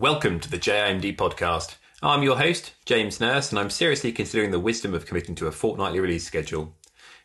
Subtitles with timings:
[0.00, 1.74] Welcome to the JIMD podcast.
[2.02, 5.52] I'm your host, James Nurse, and I'm seriously considering the wisdom of committing to a
[5.52, 6.74] fortnightly release schedule.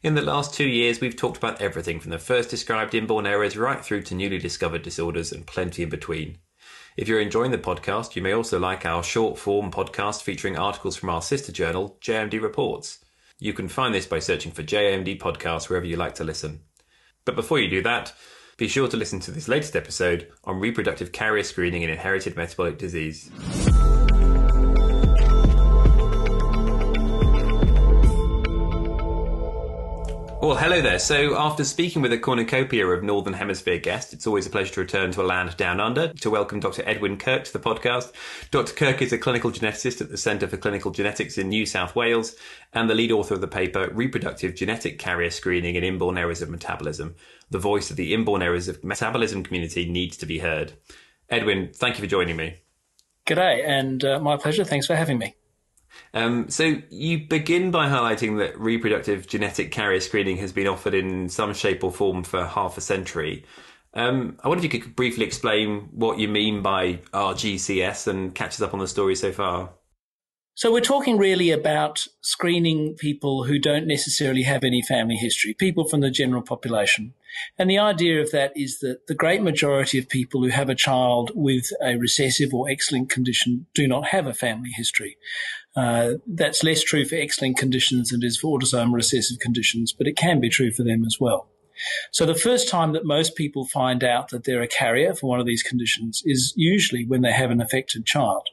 [0.04, 3.55] In the last two years, we've talked about everything from the first described inborn errors
[3.55, 6.39] right through to newly discovered disorders and plenty in between.
[6.97, 10.97] If you're enjoying the podcast, you may also like our short form podcast featuring articles
[10.97, 12.99] from our sister journal, JIMD Reports.
[13.39, 16.59] You can find this by searching for JIMD Podcast wherever you like to listen.
[17.23, 18.12] But before you do that,
[18.58, 22.77] be sure to listen to this latest episode on reproductive carrier screening in inherited metabolic
[22.77, 23.30] disease.
[30.45, 30.99] Well, hello there.
[30.99, 34.81] So, after speaking with a cornucopia of Northern Hemisphere guests, it's always a pleasure to
[34.81, 36.84] return to a land down under to welcome Dr.
[36.86, 38.12] Edwin Kirk to the podcast.
[38.52, 38.73] Dr.
[38.73, 42.36] Kirk is a clinical geneticist at the Centre for Clinical Genetics in New South Wales
[42.73, 46.52] and the lead author of the paper Reproductive Genetic Carrier Screening in Inborn Errors of
[46.52, 47.16] Metabolism.
[47.50, 50.73] The voice of the inborn errors of metabolism community needs to be heard.
[51.27, 52.58] Edwin, thank you for joining me.
[53.25, 54.64] G'day, and uh, my pleasure.
[54.64, 55.34] Thanks for having me.
[56.14, 61.30] Um, so you begin by highlighting that reproductive genetic carrier screening has been offered in
[61.30, 63.45] some shape or form for half a century.
[63.94, 68.55] Um, I wonder if you could briefly explain what you mean by RGCS and catch
[68.55, 69.72] us up on the story so far.
[70.58, 75.84] So we're talking really about screening people who don't necessarily have any family history, people
[75.84, 77.14] from the general population.
[77.58, 80.76] And the idea of that is that the great majority of people who have a
[80.76, 85.17] child with a recessive or X-linked condition do not have a family history.
[85.76, 90.08] Uh, that's less true for X-linked conditions than it is for autosomal recessive conditions, but
[90.08, 91.50] it can be true for them as well.
[92.14, 95.42] So the first time that most people find out that they're a carrier for one
[95.42, 98.48] of these conditions is usually when they have an affected child.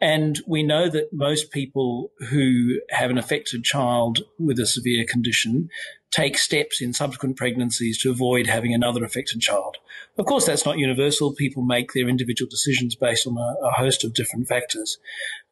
[0.00, 5.68] And we know that most people who have an affected child with a severe condition
[6.10, 9.76] take steps in subsequent pregnancies to avoid having another affected child.
[10.18, 11.32] Of course, that's not universal.
[11.34, 14.98] People make their individual decisions based on a, a host of different factors.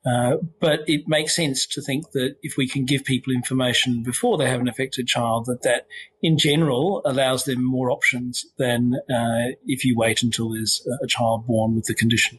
[0.05, 4.38] Uh, but it makes sense to think that if we can give people information before
[4.38, 5.86] they have an affected child, that that
[6.23, 11.46] in general allows them more options than uh, if you wait until there's a child
[11.46, 12.39] born with the condition.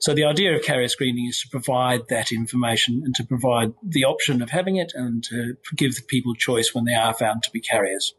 [0.00, 4.04] So the idea of carrier screening is to provide that information and to provide the
[4.04, 7.60] option of having it and to give people choice when they are found to be
[7.60, 8.14] carriers.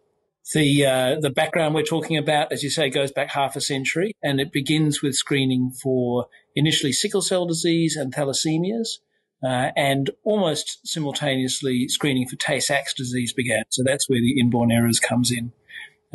[0.53, 4.13] The uh, the background we're talking about, as you say, goes back half a century,
[4.23, 8.97] and it begins with screening for initially sickle cell disease and thalassemias,
[9.43, 13.63] uh, and almost simultaneously screening for Tay-Sachs disease began.
[13.69, 15.51] So that's where the inborn errors comes in.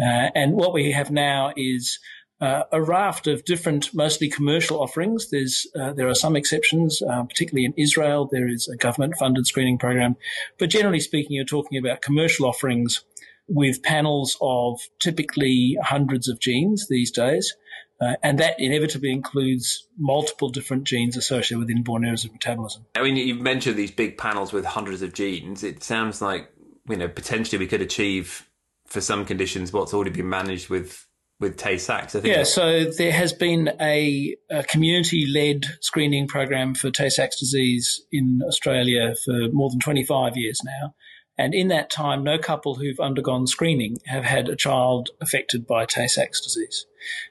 [0.01, 2.01] Uh, and what we have now is
[2.45, 5.31] uh, a raft of different, mostly commercial offerings.
[5.31, 8.29] There's uh, there are some exceptions, uh, particularly in Israel.
[8.31, 10.17] There is a government-funded screening program,
[10.59, 13.03] but generally speaking, you're talking about commercial offerings
[13.49, 17.55] with panels of typically hundreds of genes these days.
[18.01, 22.85] Uh, and that inevitably includes multiple different genes associated with inborn errors of metabolism.
[22.97, 25.63] I mean, you've mentioned these big panels with hundreds of genes.
[25.63, 26.51] It sounds like,
[26.91, 28.51] you know, potentially we could achieve
[28.87, 31.07] for some conditions what's already been managed with
[31.45, 32.17] with Tay Sachs.
[32.17, 32.35] I think.
[32.35, 38.03] Yeah, so there has been a, a community led screening program for Tay Sachs disease
[38.11, 40.95] in Australia for more than 25 years now.
[41.37, 45.85] And in that time, no couple who've undergone screening have had a child affected by
[45.85, 46.87] Tay Sachs disease.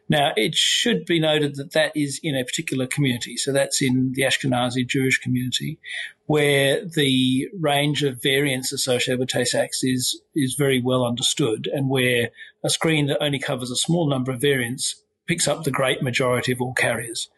[0.10, 3.38] Now, it should be noted that that is in a particular community.
[3.38, 5.80] So that's in the Ashkenazi Jewish community,
[6.26, 11.90] where the range of variants associated with Tay Sachs is, is very well understood and
[11.90, 12.30] where
[12.64, 16.52] a screen that only covers a small number of variants picks up the great majority
[16.52, 17.30] of all carriers.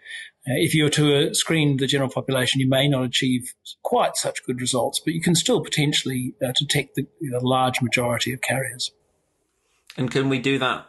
[0.48, 4.16] Uh, if you were to uh, screen the general population, you may not achieve quite
[4.16, 8.42] such good results, but you can still potentially uh, detect the know, large majority of
[8.42, 8.92] carriers.
[9.98, 10.86] And can we do that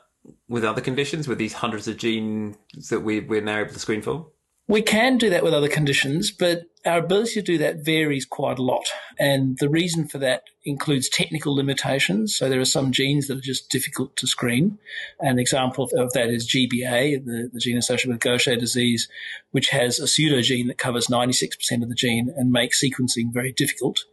[0.49, 2.57] with other conditions, with these hundreds of genes
[2.91, 4.27] that we, we're now able to screen for?
[4.69, 8.59] We can do that with other conditions, but our ability to do that varies quite
[8.59, 8.85] a lot.
[9.19, 12.37] And the reason for that includes technical limitations.
[12.37, 14.79] So there are some genes that are just difficult to screen.
[15.21, 19.09] An example of that is GBA, the, the gene associated with Gaucher disease,
[19.53, 24.05] which has a pseudogene that covers 96% of the gene and makes sequencing very difficult.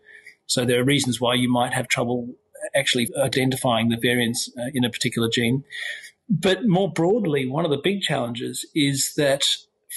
[0.46, 2.36] So there are reasons why you might have trouble
[2.76, 5.64] actually identifying the variants uh, in a particular gene.
[6.30, 9.46] But more broadly, one of the big challenges is that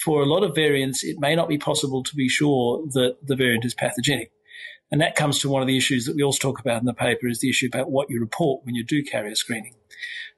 [0.03, 3.35] for a lot of variants, it may not be possible to be sure that the
[3.35, 4.31] variant is pathogenic.
[4.91, 6.93] And that comes to one of the issues that we also talk about in the
[6.93, 9.75] paper is the issue about what you report when you do carrier screening.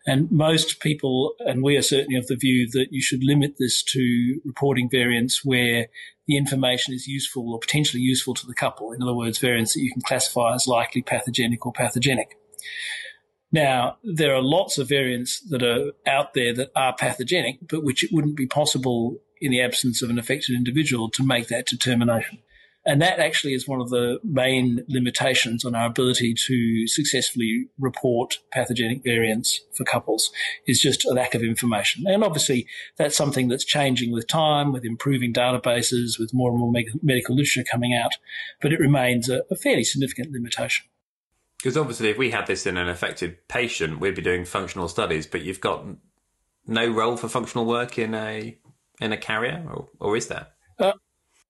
[0.08, 3.84] And most people, and we are certainly of the view that you should limit this
[3.84, 5.88] to reporting variants where
[6.26, 8.92] the information is useful or potentially useful to the couple.
[8.92, 12.38] In other words, variants that you can classify as likely pathogenic or pathogenic.
[13.52, 18.04] Now, there are lots of variants that are out there that are pathogenic, but which
[18.04, 22.40] it wouldn't be possible in the absence of an affected individual to make that determination.
[22.86, 28.40] And that actually is one of the main limitations on our ability to successfully report
[28.52, 30.32] pathogenic variants for couples
[30.66, 32.06] is just a lack of information.
[32.08, 36.72] And obviously that's something that's changing with time, with improving databases, with more and more
[37.04, 38.14] medical literature coming out,
[38.62, 40.86] but it remains a, a fairly significant limitation.
[41.58, 45.28] Because obviously if we had this in an affected patient, we'd be doing functional studies,
[45.28, 45.84] but you've got
[46.66, 48.58] no role for functional work in a
[49.00, 50.48] in a carrier, or, or is there?
[50.78, 50.94] Uh,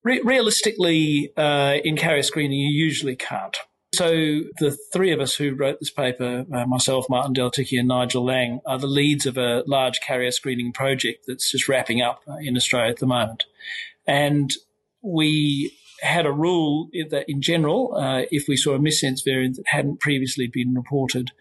[0.02, 3.58] Re- realistically, uh, in carrier screening, you usually can't.
[3.94, 4.12] So
[4.60, 8.62] the three of us who wrote this paper, uh, myself, Martin Delatycki, and Nigel Laing,
[8.66, 12.56] are the leads of a large carrier screening project that's just wrapping up uh, in
[12.56, 13.44] Australia at the moment.
[14.08, 14.52] And
[15.02, 19.68] we had a rule that, in general, uh, if we saw a missense variant that
[19.68, 21.32] hadn't previously been reported,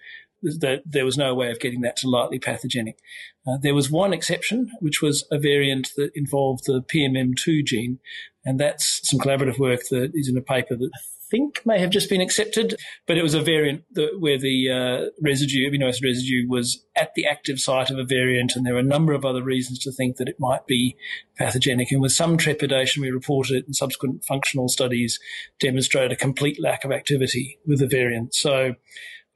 [0.42, 2.98] that there was no way of getting that to lightly pathogenic.
[3.46, 7.98] Uh, there was one exception, which was a variant that involved the PMM2 gene,
[8.44, 10.98] and that's some collaborative work that is in a paper that I
[11.30, 12.74] think may have just been accepted,
[13.06, 17.14] but it was a variant that, where the uh, residue, amino acid residue, was at
[17.14, 19.92] the active site of a variant, and there were a number of other reasons to
[19.92, 20.96] think that it might be
[21.36, 21.90] pathogenic.
[21.90, 25.18] And with some trepidation, we reported it, and subsequent functional studies
[25.60, 28.34] demonstrated a complete lack of activity with the variant.
[28.34, 28.74] So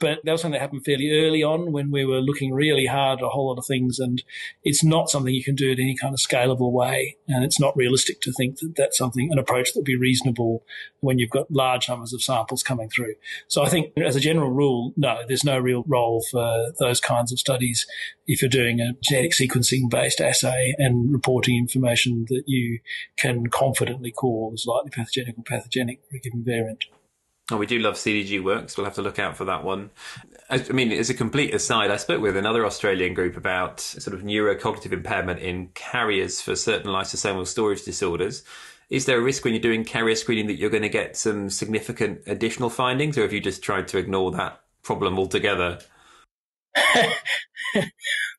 [0.03, 3.21] but that was something that happened fairly early on when we were looking really hard
[3.21, 4.01] at a whole lot of things.
[4.01, 4.21] And
[4.65, 7.17] it's not something you can do in any kind of scalable way.
[7.29, 10.65] And it's not realistic to think that that's something, an approach that would be reasonable
[10.99, 13.15] when you've got large numbers of samples coming through.
[13.47, 17.31] So I think as a general rule, no, there's no real role for those kinds
[17.31, 17.87] of studies
[18.27, 22.81] if you're doing a genetic sequencing based assay and reporting information that you
[23.17, 26.87] can confidently call as likely pathogenic or pathogenic for a given variant.
[27.53, 28.79] Oh, we do love CDG works.
[28.79, 29.91] We'll have to look out for that one.
[30.49, 34.23] I, mean, as a complete aside, I spoke with another Australian group about sort of
[34.23, 38.43] neurocognitive impairment in carriers for certain lysosomal storage disorders.
[38.89, 41.51] Is there a risk when you're doing carrier screening that you're going to get some
[41.51, 45.79] significant additional findings, or have you just tried to ignore that problem altogether?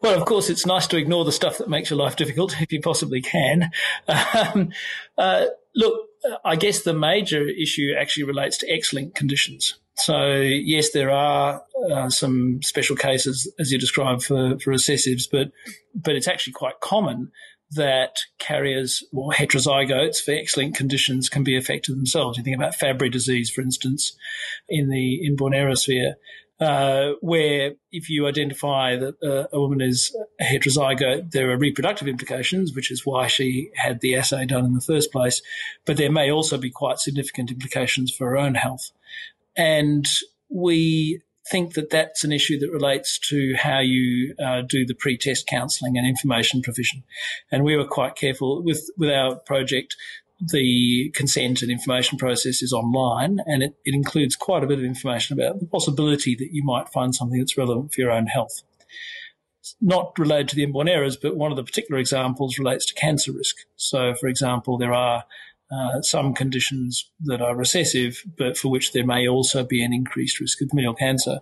[0.01, 2.71] well, of course, it's nice to ignore the stuff that makes your life difficult if
[2.71, 3.71] you possibly can.
[4.54, 4.71] Um,
[5.18, 5.45] uh,
[5.75, 6.10] look,
[6.46, 9.75] I guess the major issue actually relates to X-linked conditions.
[9.96, 11.62] So yes, there are
[11.92, 15.52] uh, some special cases, as you described, for, for recessives, but
[15.94, 17.31] but it's actually quite common
[17.72, 22.38] that carriers or heterozygotes for X-linked conditions can be affected themselves.
[22.38, 24.16] You think about Fabry disease, for instance,
[24.70, 26.16] in the inborn error sphere
[26.59, 32.73] uh, where if you identify that uh, a woman is heterozygote, there are reproductive implications,
[32.73, 35.41] which is why she had the assay done in the first place.
[35.85, 38.91] But there may also be quite significant implications for her own health.
[39.55, 40.07] And
[40.50, 41.21] we
[41.51, 45.97] think that that's an issue that relates to how you uh, do the pre-test counselling
[45.97, 47.03] and information provision.
[47.51, 49.97] And we were quite careful with, with our project
[50.39, 54.85] the consent and information process is online and it, it includes quite a bit of
[54.85, 58.63] information about the possibility that you might find something that's relevant for your own health.
[59.59, 62.94] It's not related to the inborn errors, but one of the particular examples relates to
[62.94, 63.56] cancer risk.
[63.77, 65.24] So, for example, there are
[65.71, 70.39] uh, some conditions that are recessive, but for which there may also be an increased
[70.39, 71.39] risk of familial cancer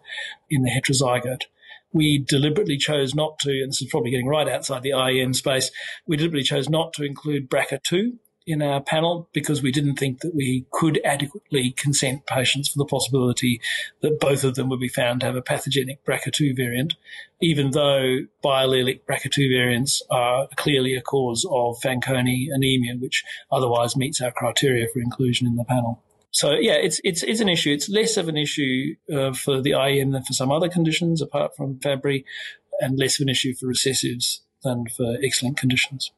[0.49, 1.45] in the heterozygote
[1.93, 5.71] we deliberately chose not to, and this is probably getting right outside the IEM space,
[6.07, 8.17] we deliberately chose not to include BRCA2
[8.51, 12.85] in our panel because we didn't think that we could adequately consent patients for the
[12.85, 13.61] possibility
[14.01, 16.95] that both of them would be found to have a pathogenic BRCA2 variant,
[17.41, 24.21] even though biallelic BRCA2 variants are clearly a cause of Fanconi anemia, which otherwise meets
[24.21, 26.01] our criteria for inclusion in the panel.
[26.31, 27.71] So yeah, it's it's it's an issue.
[27.71, 31.57] It's less of an issue uh, for the IEM than for some other conditions, apart
[31.57, 32.25] from Fabry,
[32.79, 36.11] and less of an issue for recessives than for X-linked conditions.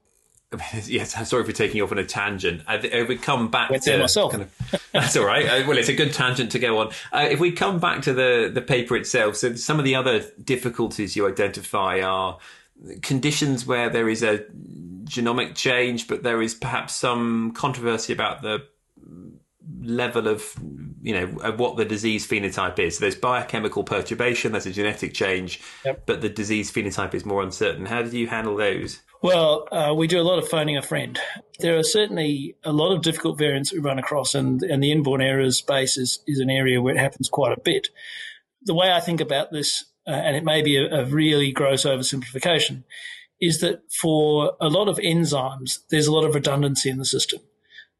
[0.85, 2.63] yes, I'm sorry for taking off on a tangent.
[2.67, 5.45] If we come back Went to myself, kind of, that's all right.
[5.45, 6.91] Uh, well, it's a good tangent to go on.
[7.11, 10.23] Uh, if we come back to the the paper itself, so some of the other
[10.43, 12.37] difficulties you identify are
[13.01, 14.45] conditions where there is a
[15.05, 18.65] genomic change, but there is perhaps some controversy about the
[19.81, 20.55] level of
[21.01, 22.97] you know of what the disease phenotype is.
[22.97, 26.05] So there's biochemical perturbation, there's a genetic change, yep.
[26.05, 27.85] but the disease phenotype is more uncertain.
[27.85, 29.01] How do you handle those?
[29.23, 31.17] Well, uh, we do a lot of phoning a friend.
[31.59, 35.21] There are certainly a lot of difficult variants we run across, and, and the inborn
[35.21, 37.87] errors space is, is an area where it happens quite a bit.
[38.63, 41.85] The way I think about this, uh, and it may be a, a really gross
[41.85, 42.83] oversimplification,
[43.39, 47.39] is that for a lot of enzymes, there's a lot of redundancy in the system.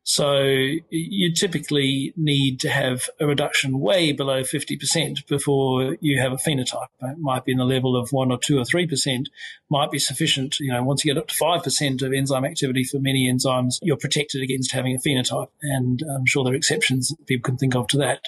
[0.06, 0.44] So
[0.90, 6.88] you typically need to have a reduction way below 50% before you have a phenotype.
[7.02, 9.28] It might be in the level of 1 or 2 or 3%,
[9.70, 10.60] might be sufficient.
[10.60, 13.96] You know, once you get up to 5% of enzyme activity for many enzymes, you're
[13.96, 15.48] protected against having a phenotype.
[15.62, 18.26] And I'm sure there are exceptions that people can think of to that.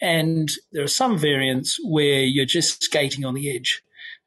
[0.00, 3.82] And there are some variants where you're just skating on the edge.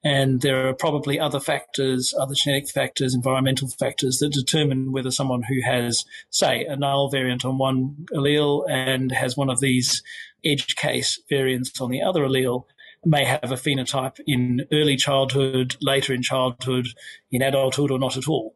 [0.08, 5.44] And there are probably other factors, other genetic factors, environmental factors that determine whether someone
[5.44, 10.02] who has, say, a null variant on one allele and has one of these
[10.46, 12.64] edge case variants on the other allele
[13.04, 16.88] may have a phenotype in early childhood, later in childhood,
[17.30, 18.56] in adulthood, or not at all.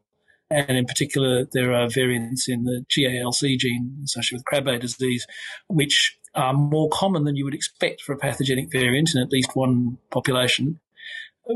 [0.50, 5.28] And in particular, there are variants in the GALC gene associated with Krabbe disease,
[5.68, 9.54] which are more common than you would expect for a pathogenic variant in at least
[9.54, 10.80] one population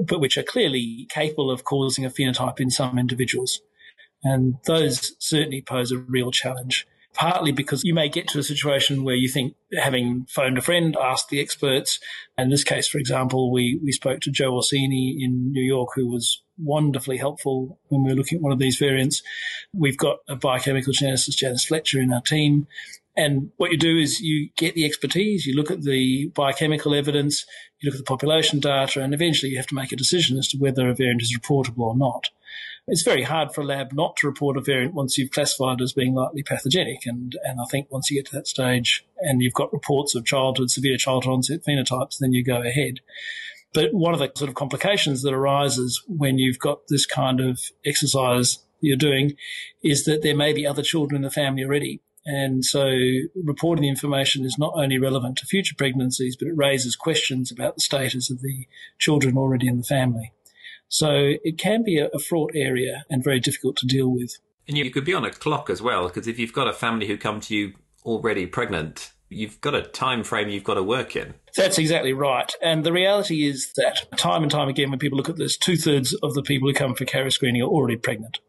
[0.07, 3.61] but which are clearly capable of causing a phenotype in some individuals.
[4.23, 9.03] And those certainly pose a real challenge, partly because you may get to a situation
[9.03, 11.99] where you think, having phoned a friend, asked the experts,
[12.37, 16.07] in this case, for example, we, we spoke to Joe Orsini in New York, who
[16.07, 19.21] was wonderfully helpful when we were looking at one of these variants.
[19.73, 22.67] We've got a biochemical geneticist, Janice Fletcher, in our team.
[23.17, 27.45] And what you do is you get the expertise, you look at the biochemical evidence,
[27.79, 30.47] you look at the population data, and eventually you have to make a decision as
[30.49, 32.29] to whether a variant is reportable or not.
[32.87, 35.83] It's very hard for a lab not to report a variant once you've classified it
[35.83, 37.05] as being likely pathogenic.
[37.05, 40.25] And, and I think once you get to that stage and you've got reports of
[40.25, 42.99] childhood, severe childhood onset phenotypes, then you go ahead.
[43.73, 47.59] But one of the sort of complications that arises when you've got this kind of
[47.85, 49.35] exercise you're doing
[49.83, 52.89] is that there may be other children in the family already and so
[53.35, 57.75] reporting the information is not only relevant to future pregnancies, but it raises questions about
[57.75, 58.67] the status of the
[58.97, 60.33] children already in the family.
[60.87, 64.39] So it can be a, fraught area and very difficult to deal with.
[64.67, 67.07] And you could be on a clock as well, because if you've got a family
[67.07, 71.15] who come to you already pregnant, you've got a time frame you've got to work
[71.15, 71.35] in.
[71.55, 72.51] That's exactly right.
[72.61, 75.77] And the reality is that time and time again, when people look at this, two
[75.77, 78.39] thirds of the people who come for carrier screening are already pregnant.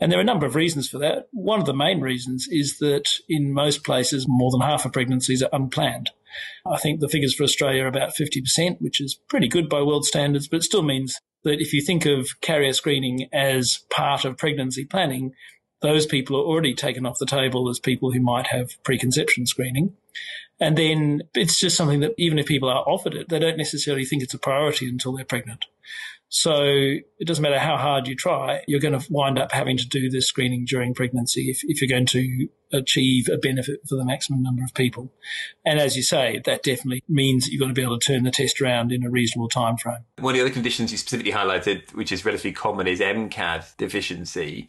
[0.00, 1.28] And there are a number of reasons for that.
[1.32, 5.42] One of the main reasons is that in most places, more than half of pregnancies
[5.42, 6.10] are unplanned.
[6.64, 10.04] I think the figures for Australia are about 50%, which is pretty good by world
[10.04, 14.36] standards, but it still means that if you think of carrier screening as part of
[14.36, 15.32] pregnancy planning,
[15.80, 19.94] those people are already taken off the table as people who might have preconception screening.
[20.60, 24.04] And then it's just something that even if people are offered it, they don't necessarily
[24.04, 25.66] think it's a priority until they're pregnant.
[26.30, 29.88] So it doesn't matter how hard you try, you're going to wind up having to
[29.88, 34.04] do this screening during pregnancy if, if you're going to achieve a benefit for the
[34.04, 35.10] maximum number of people.
[35.64, 38.30] And as you say, that definitely means you've got to be able to turn the
[38.30, 40.04] test around in a reasonable time frame.
[40.18, 44.68] One of the other conditions you specifically highlighted, which is relatively common, is MCAD deficiency.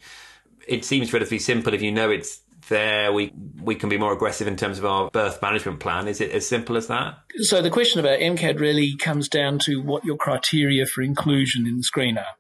[0.66, 4.48] It seems relatively simple if you know it's there we we can be more aggressive
[4.48, 6.08] in terms of our birth management plan.
[6.08, 7.20] Is it as simple as that?
[7.42, 11.78] So the question about MCAD really comes down to what your criteria for inclusion in
[11.78, 12.36] the screen are.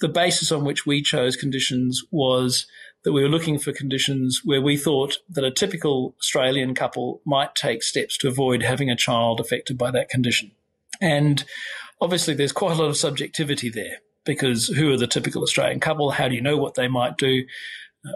[0.00, 2.66] The basis on which we chose conditions was
[3.04, 7.54] that we were looking for conditions where we thought that a typical Australian couple might
[7.54, 10.52] take steps to avoid having a child affected by that condition.
[11.00, 11.44] And
[12.00, 16.10] obviously there's quite a lot of subjectivity there because who are the typical Australian couple?
[16.10, 17.44] How do you know what they might do?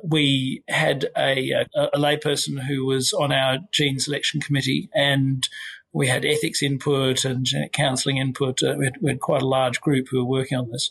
[0.03, 5.49] We had a, a, a layperson who was on our gene selection committee and
[5.93, 8.63] we had ethics input and genetic counselling input.
[8.63, 10.91] Uh, we, had, we, had, quite a large group who were working on this.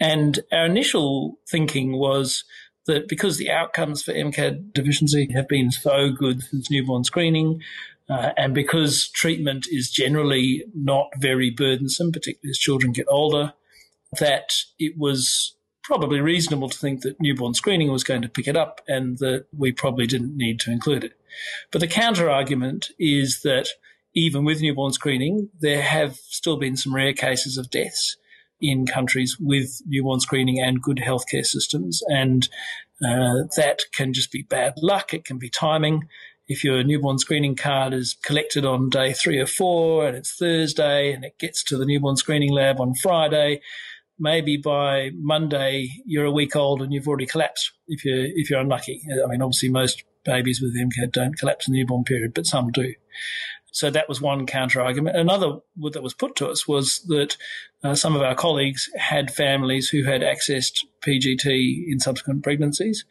[0.00, 2.44] And our initial thinking was
[2.86, 7.62] that because the outcomes for MCAD deficiency have been so good since newborn screening,
[8.08, 13.52] uh, and because treatment is generally not very burdensome, particularly as children get older,
[14.18, 15.55] that it was
[15.86, 19.46] probably reasonable to think that newborn screening was going to pick it up and that
[19.56, 21.12] we probably didn't need to include it.
[21.70, 23.68] But the counter argument is that
[24.12, 28.16] even with newborn screening, there have still been some rare cases of deaths
[28.60, 32.02] in countries with newborn screening and good healthcare systems.
[32.08, 32.48] And
[33.04, 35.14] uh, that can just be bad luck.
[35.14, 36.08] It can be timing.
[36.48, 41.12] If your newborn screening card is collected on day three or four and it's Thursday
[41.12, 43.60] and it gets to the newborn screening lab on Friday,
[44.18, 48.60] maybe by Monday you're a week old and you've already collapsed if you're if you're
[48.60, 49.02] unlucky.
[49.22, 52.70] I mean, obviously most babies with MCAD don't collapse in the newborn period, but some
[52.72, 52.94] do.
[53.76, 55.18] So that was one counter argument.
[55.18, 55.58] Another
[55.92, 57.36] that was put to us was that
[57.84, 63.04] uh, some of our colleagues had families who had accessed PGT in subsequent pregnancies,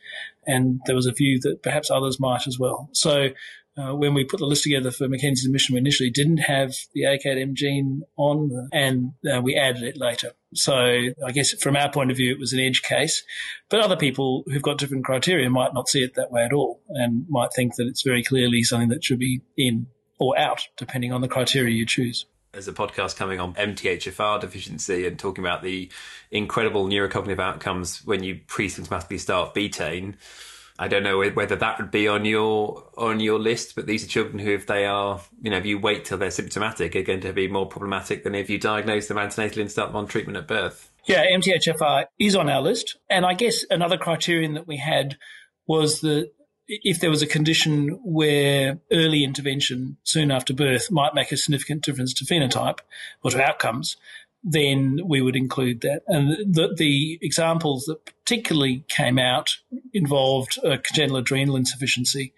[0.48, 2.90] and there was a view that perhaps others might as well.
[2.94, 3.30] So
[3.78, 7.04] uh, when we put the list together for Mackenzie's Mission, we initially didn't have the
[7.04, 10.32] ACAD-M gene on, and uh, we added it later.
[10.56, 13.24] So I guess from our point of view, it was an edge case.
[13.70, 16.82] But other people who've got different criteria might not see it that way at all
[16.90, 19.88] and might think that it's very clearly something that should be in
[20.20, 22.26] or out, depending on the criteria you choose.
[22.54, 25.92] There's a podcast coming on MTHFR deficiency and talking about the
[26.32, 30.16] incredible neurocognitive outcomes when you pre-symptomatically start betaine.
[30.78, 34.08] I don't know whether that would be on your on your list, but these are
[34.08, 37.22] children who, if they are, you know, if you wait till they're symptomatic, are going
[37.22, 40.38] to be more problematic than if you diagnose them antenatally and start them on treatment
[40.38, 40.92] at birth.
[41.06, 45.18] Yeah, MTHFR is on our list, and I guess another criterion that we had
[45.66, 46.32] was that
[46.68, 51.84] if there was a condition where early intervention soon after birth might make a significant
[51.84, 52.80] difference to phenotype
[53.24, 53.98] or to outcomes,
[54.48, 56.04] then we would include that.
[56.08, 59.58] And the, the examples that particularly came out
[59.92, 62.32] involved congenital adrenal insufficiency,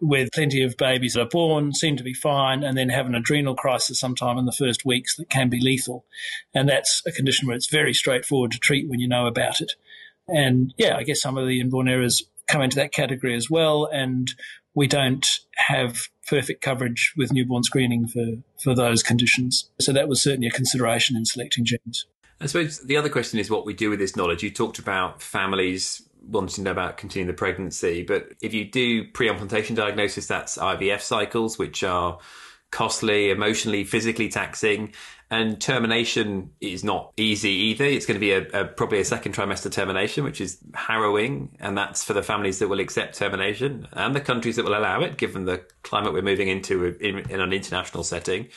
[0.00, 3.14] where plenty of babies that are born seem to be fine and then have an
[3.14, 6.04] adrenal crisis sometime in the first weeks that can be lethal.
[6.52, 9.74] And that's a condition where it's very straightforward to treat when you know about it.
[10.26, 13.88] And yeah, I guess some of the inborn errors come into that category as well.
[13.92, 14.32] And
[14.74, 18.24] we don't have perfect coverage with newborn screening for,
[18.62, 19.70] for those conditions.
[19.80, 22.06] So that was certainly a consideration in selecting genes.
[22.40, 24.42] I suppose the other question is what we do with this knowledge.
[24.42, 29.04] You talked about families wanting to know about continuing the pregnancy, but if you do
[29.04, 32.18] pre-implantation diagnosis, that's IVF cycles, which are
[32.72, 34.92] costly, emotionally, physically taxing.
[35.30, 37.84] And termination is not easy either.
[37.84, 41.78] It's going to be a, a, probably a second trimester termination, which is harrowing, and
[41.78, 45.16] that's for the families that will accept termination and the countries that will allow it,
[45.16, 48.48] given the climate we're moving into in, in an international setting.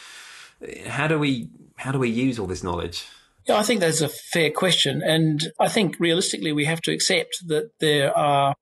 [0.88, 3.08] How do we how do we use all this knowledge?
[3.48, 7.48] Yeah, I think that's a fair question, and I think realistically we have to accept
[7.48, 8.56] that there are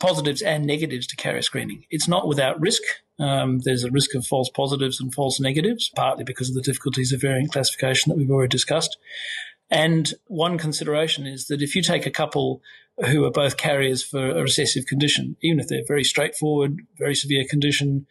[0.00, 1.84] positives and negatives to carrier screening.
[1.90, 2.82] It's not without risk.
[3.18, 7.12] Um, there's a risk of false positives and false negatives, partly because of the difficulties
[7.12, 8.96] of variant classification that we've already discussed.
[9.70, 12.62] And one consideration is that if you take a couple
[13.06, 17.44] who are both carriers for a recessive condition, even if they're very straightforward, very severe
[17.44, 18.06] condition,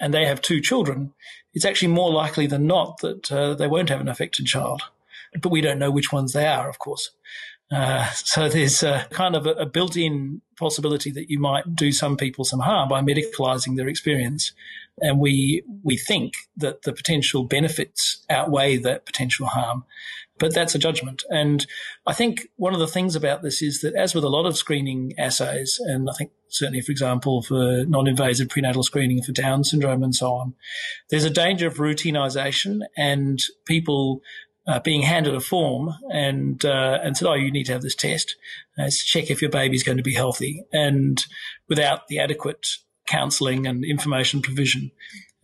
[0.00, 1.12] and they have two children,
[1.54, 4.82] it's actually more likely than not that uh, they won't have an affected child.
[5.40, 7.10] But we don't know which ones they are, of course.
[7.70, 12.16] Uh, so there's a, kind of a, a, built-in possibility that you might do some
[12.16, 14.52] people some harm by medicalizing their experience.
[15.00, 19.84] And we, we think that the potential benefits outweigh that potential harm.
[20.38, 21.24] But that's a judgment.
[21.30, 21.66] And
[22.06, 24.56] I think one of the things about this is that as with a lot of
[24.56, 30.02] screening assays, and I think certainly, for example, for non-invasive prenatal screening for Down syndrome
[30.02, 30.54] and so on,
[31.10, 34.22] there's a danger of routinization and people
[34.68, 37.94] uh, being handed a form and uh, and said, "Oh, you need to have this
[37.94, 38.36] test.
[38.78, 41.24] Uh, to check if your baby's going to be healthy," and
[41.68, 42.66] without the adequate
[43.06, 44.90] counselling and information provision.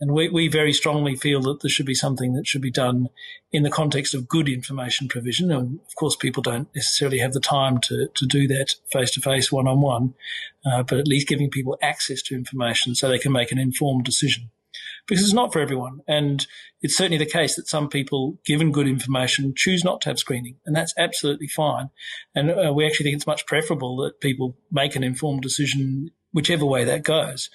[0.01, 3.09] And we, we very strongly feel that there should be something that should be done
[3.53, 5.51] in the context of good information provision.
[5.51, 9.21] And of course, people don't necessarily have the time to, to do that face to
[9.21, 10.13] face, one on one,
[10.65, 14.51] but at least giving people access to information so they can make an informed decision
[15.07, 16.01] because it's not for everyone.
[16.07, 16.47] And
[16.81, 20.57] it's certainly the case that some people, given good information, choose not to have screening,
[20.65, 21.91] and that's absolutely fine.
[22.35, 26.65] And uh, we actually think it's much preferable that people make an informed decision, whichever
[26.65, 27.51] way that goes,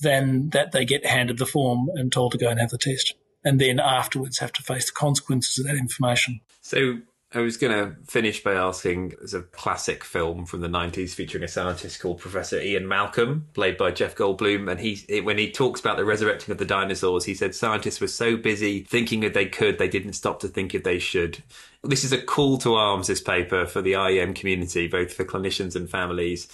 [0.00, 3.14] than that they get handed the form and told to go and have the test.
[3.44, 6.40] And then afterwards have to face the consequences of that information.
[6.60, 6.98] So
[7.32, 11.44] I was going to finish by asking there's a classic film from the 90s featuring
[11.44, 14.68] a scientist called Professor Ian Malcolm, played by Jeff Goldblum.
[14.68, 18.08] And he, when he talks about the resurrecting of the dinosaurs, he said scientists were
[18.08, 21.40] so busy thinking that they could, they didn't stop to think if they should.
[21.84, 25.76] This is a call to arms, this paper, for the IEM community, both for clinicians
[25.76, 26.48] and families.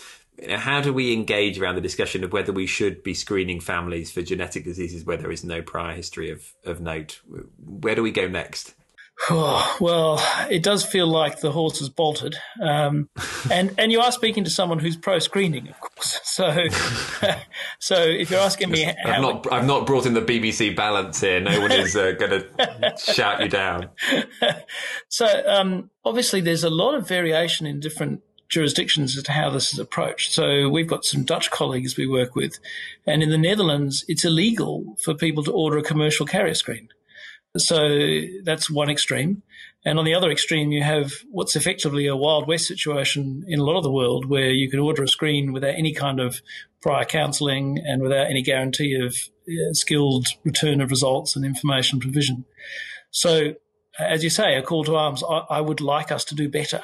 [0.46, 4.20] How do we engage around the discussion of whether we should be screening families for
[4.20, 7.22] genetic diseases where there is no prior history of, of note?
[7.64, 8.74] Where do we go next?
[9.30, 13.08] Oh, well, it does feel like the horse has bolted, um,
[13.50, 16.20] and and you are speaking to someone who's pro screening, of course.
[16.36, 16.66] So,
[17.78, 21.40] so if you're asking me, I've not I've not brought in the BBC balance here.
[21.40, 23.88] No one is uh, going to shout you down.
[25.08, 29.72] so, um, obviously, there's a lot of variation in different jurisdictions as to how this
[29.72, 30.32] is approached.
[30.32, 32.58] So we've got some Dutch colleagues we work with,
[33.06, 36.90] and in the Netherlands, it's illegal for people to order a commercial carrier screen.
[37.58, 39.42] So that's one extreme.
[39.84, 43.64] And on the other extreme, you have what's effectively a Wild West situation in a
[43.64, 46.42] lot of the world where you can order a screen without any kind of
[46.82, 49.16] prior counselling and without any guarantee of
[49.48, 52.44] uh, skilled return of results and information provision.
[53.12, 53.54] So,
[53.98, 56.82] as you say, a call to arms, I, I would like us to do better.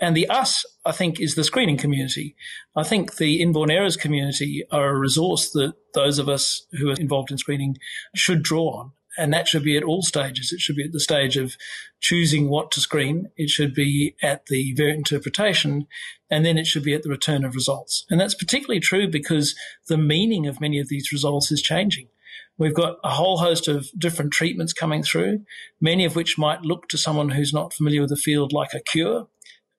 [0.00, 2.34] And the us, I think, is the screening community.
[2.74, 6.94] I think the inborn errors community are a resource that those of us who are
[6.94, 7.78] involved in screening
[8.14, 10.52] should draw on and that should be at all stages.
[10.52, 11.56] It should be at the stage of
[12.00, 13.30] choosing what to screen.
[13.36, 15.86] It should be at the variant interpretation,
[16.30, 18.04] and then it should be at the return of results.
[18.10, 19.54] And that's particularly true because
[19.88, 22.08] the meaning of many of these results is changing.
[22.56, 25.44] We've got a whole host of different treatments coming through,
[25.80, 28.80] many of which might look to someone who's not familiar with the field like a
[28.80, 29.26] cure,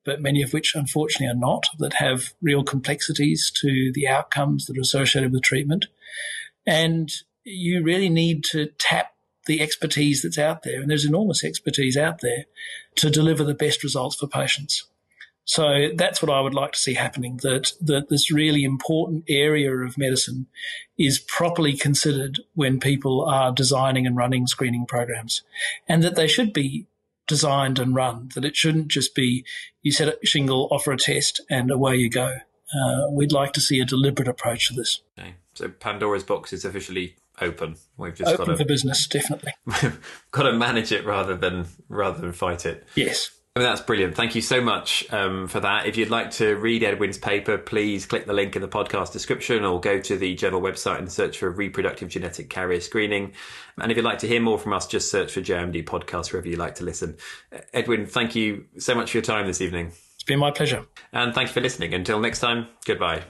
[0.04, 4.78] but many of which unfortunately are not, that have real complexities to the outcomes that
[4.78, 5.86] are associated with treatment.
[6.66, 7.10] And
[7.44, 9.15] you really need to tap
[9.46, 12.46] the expertise that's out there, and there's enormous expertise out there
[12.96, 14.86] to deliver the best results for patients.
[15.48, 19.72] So that's what I would like to see happening, that, that this really important area
[19.72, 20.48] of medicine
[20.98, 25.44] is properly considered when people are designing and running screening programs
[25.88, 26.88] and that they should be
[27.28, 29.46] designed and run, that it shouldn't just be
[29.84, 32.38] you set a shingle, offer a test and away you go.
[32.76, 35.02] Uh, we'd like to see a deliberate approach to this.
[35.20, 35.36] Okay.
[35.54, 37.76] So Pandora's box is officially open.
[37.98, 39.54] We've just open got to, for business, definitely.
[40.32, 42.86] got to manage it rather than rather than fight it.
[42.96, 43.32] Yes.
[43.58, 44.16] I mean, that's brilliant.
[44.16, 45.86] Thank you so much um, for that.
[45.86, 49.64] If you'd like to read Edwin's paper, please click the link in the podcast description
[49.64, 53.32] or go to the journal website and search for reproductive genetic carrier screening.
[53.78, 56.50] And if you'd like to hear more from us, just search for JIMD podcast wherever
[56.50, 57.16] you like to listen.
[57.74, 59.94] Edwin, thank you so much for your time this evening.
[60.16, 60.86] It's been my pleasure.
[61.14, 61.94] And thank you for listening.
[61.94, 63.24] Until next time, goodbye.